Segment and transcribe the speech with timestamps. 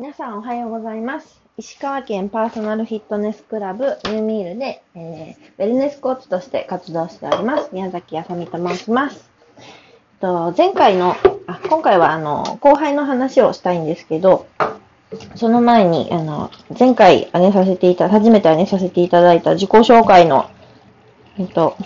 [0.00, 1.42] 皆さんおはようございます。
[1.56, 7.70] 石川県パーソナルフィットネスクラブニューミールで、えー、ウェルネスコーチとして活動しております。
[7.72, 9.28] 宮崎あさみと申します。
[10.20, 11.16] と前回の、
[11.48, 14.46] あ、今回はあの、後輩の話をしたいんですけど、
[15.34, 20.48] その前に、あの、前回あげさせていた、初めてあげさせていただいた自己紹介の、
[21.40, 21.76] えっと、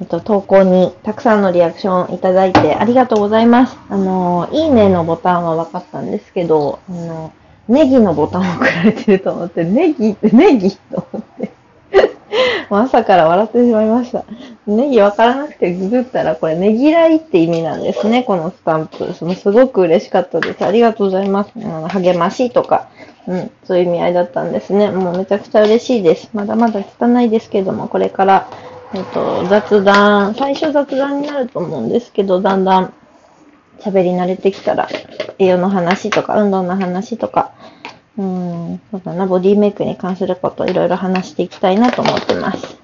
[0.00, 3.76] えっと、投稿にたくさんのリアクションいただいてありがとうございます。
[3.88, 7.32] あの、いいねのボタンは分かったんですけど、あの、
[7.68, 11.52] ネギのボタンを送られてると思って、ネギってネギと思って。
[12.70, 14.24] もう朝から笑ってしまいました。
[14.66, 19.14] ネギ分からなくてググったらこれネギらいって意味なんですね、このスタンプ。
[19.14, 20.64] そのすごく嬉しかったです。
[20.64, 21.50] ありがとうございます。
[21.56, 22.88] あの励ましとか、
[23.26, 24.90] うん、そういう意味合いだったんですね。
[24.90, 26.30] もうめちゃくちゃ嬉しいです。
[26.34, 28.48] まだまだ汚いですけども、これから
[28.94, 32.94] えっと、雑談、最初雑談になると思うんですけど、だんだん
[33.80, 34.88] 喋り慣れてきたら、
[35.40, 37.52] 栄養の話とか、運動の話とか、
[38.16, 42.78] うん、そうだな、ボディメイクに関すること、いろいろ話していきたいなと思ってます。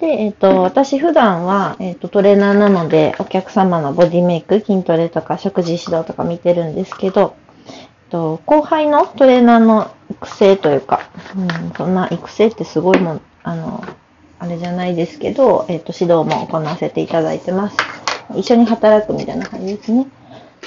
[0.00, 7.36] で、えっと、私普段は、えっと、トレーナーなので、お客様のボディメイク、筋トレとか、食事指導とか見てるんですけど、
[7.68, 7.74] えっ
[8.10, 13.84] と、後輩のトレーナーの育成というか、うん、そんな育成ってすごいもん、あの、
[14.44, 17.76] あれじゃないですけど、えっ、と、指導も行わせていただいてます。
[18.36, 20.06] 一緒に働くみたいな感じですね。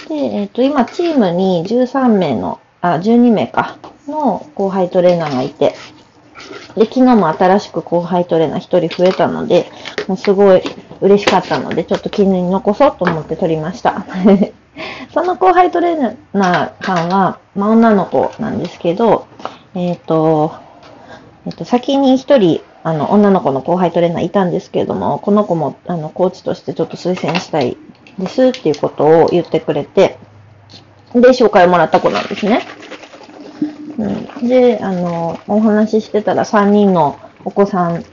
[0.09, 5.75] で、えっ、と、今、チームに13名の、あ、12名か、の後輩トレーナーがいて、
[6.75, 9.69] で、昨日も新しく後輩トレーナー1人増えたので、
[10.08, 10.64] もうすごい
[11.02, 14.08] 嬉しかったので、ちょっと記念に残そうと思って取りました。
[15.14, 19.28] その後輩トレーナーさんは、まあ、女の子なんですけど、
[19.75, 20.53] えっ、と、
[21.45, 27.76] えっ、と、先に1人、あの、女の子の後輩トレーナーいたんですけれども、この子も、あの、コーチとしてちょっと推薦したい
[28.18, 30.18] ですっていうことを言ってくれて、
[31.14, 32.66] で、紹介をもらった子なんですね。
[33.98, 34.08] う
[34.46, 38.06] ん、で、あの、お話ししてたら3人のお子さん、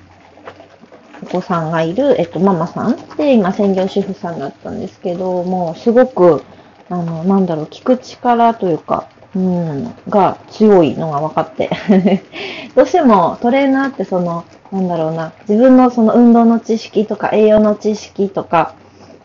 [1.22, 6.42] お子さんがいる、えっと、ママさんで、今、専業主婦さんだったんですけど、もう、すごく、
[6.90, 11.70] あの、なんだろう、聞く力というか、うん、が強いのが分かって。
[12.74, 18.74] どうしてもトレーナーってその、なんだろうな、自分のその運動の知識とか栄養の知識とか、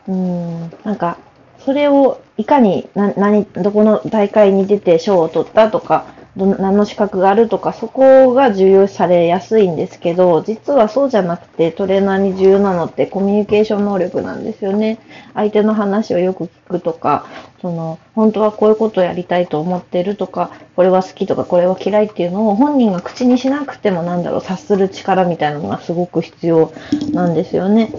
[0.08, 1.18] うん、なんか、
[1.58, 15.00] それをいかに、な、何、どこの大会に出て賞を取ったとか、何の資格があるとか、そこが重要視されやすいんですけど、実はそうじゃなくて、トレーナーに重要なのってコミュニケーション能力なんですよね。
[15.34, 17.26] 相手の話をよく聞くとか、
[17.62, 26.72] その、本当はこういうことをやりたいと思ってるとか、これは好きとか、これは嫌いっていうのを本人が口にしなくてもなんだろう、察する力みたいなのがすごく必要
[27.12, 27.92] なんですよね。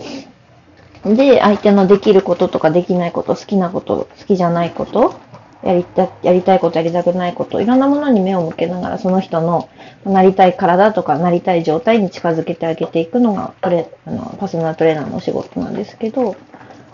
[1.04, 5.14] で、相手のできることとかできないこと、好きなこと、好きじゃないこと、
[5.62, 9.68] やりたやりたいこと、やりたくないこと、いろんなものに目を向けながら、その人の
[10.04, 16.36] なりたい体とか、なりたい状態に近づけてあげていくのが、これ、あの、パーソナルトレーナーのお仕事なんですけど、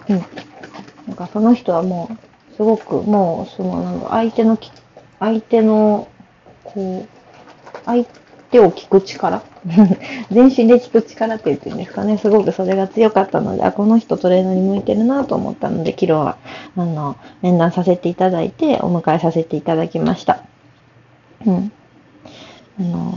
[0.09, 0.25] うん。
[1.07, 4.59] なんかその人はもう、すごく、もう、その、なんか、相手の、
[5.21, 6.09] 相手の、
[6.65, 8.05] こう、相
[8.57, 9.43] 手を聞く力
[10.33, 12.17] 全身で聞く力って言ってるんですかね。
[12.17, 16.37] すごくそれが強かったので、あ、この人トレーナーに向いてるなと思ったので、昨日は、
[16.77, 20.39] あの、面談させていただいて、お迎えさせていただきました。
[21.45, 21.73] うん。
[22.81, 23.15] あの、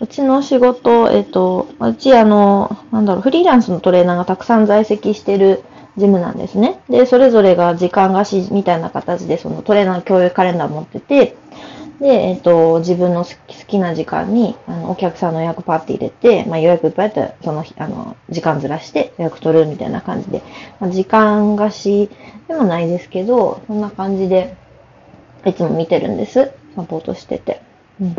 [0.00, 5.62] うちの仕事、えっと、うちあの、なんだろう、フリーランスのトレーナーがたくさん在籍してる
[5.96, 6.80] ジムなんですね。
[6.90, 11.36] で、それぞれが時間貸しみたいな形で、そのトレーナー共有カレンダー持ってて、
[12.02, 13.30] で、えっと、自分の好
[13.68, 20.42] きな時間に、あの、お客さんの予約パーって入れて、まあ予約いっぱいあったら、その日、あの、時間ずらして予約取るみたいな感じで、
[20.80, 22.10] まあ、時間貸し
[22.48, 24.56] でもないですけど、そんな感じで、
[25.46, 26.50] いつも見てるんです。
[26.74, 27.62] サポートしてて。
[28.00, 28.14] うん。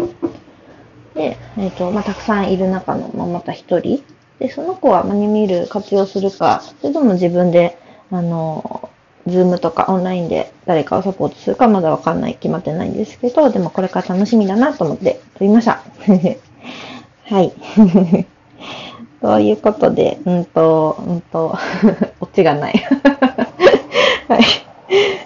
[1.14, 4.02] で、えっ、と、まあ、たくさんいる中の、まあ、また一人。
[4.40, 7.78] で、その子はマニミール活用するか、それとも自分で、
[8.12, 8.90] あの、
[9.28, 15.82] ズームとかオンラインで誰かをサポートするかまだわかんない、決まってないんですけど、でもこれから楽しみだなと思って撮りました。
[17.26, 17.54] はい。
[19.22, 21.58] ということで、うんと、うんと、
[22.20, 22.74] オチがない。
[24.28, 24.44] はい。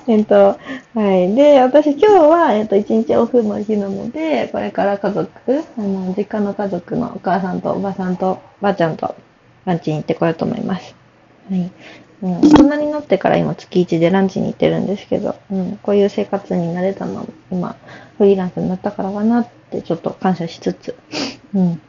[0.07, 0.57] えっと、
[0.93, 1.33] はい。
[1.35, 5.29] で、私今日は、えっと、一日オフの日なので、これから家族、
[5.77, 9.15] あの、実家の家族のお母さんとおばさんとばあちゃんと
[9.65, 10.95] ランチに行ってこようと思います。
[11.49, 11.71] はい。
[12.21, 17.75] うん、大人になってから今月1でランチに行ってるんですけど、うん、こういう生活に慣れたのは今、
[18.17, 20.95] フリーランスになったからかなってちょっと感謝しつつ、
[21.53, 21.81] うん、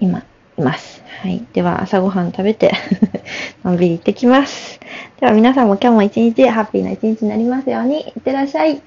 [0.00, 0.24] 今、
[0.58, 1.02] います。
[1.22, 1.44] はい。
[1.52, 2.72] では、朝ごはん食べて、
[3.64, 4.78] のんびり行ってきます。
[5.20, 8.80] では、皆さんも今日も一日、ハッピーな一日になりますように、いってらっしゃい。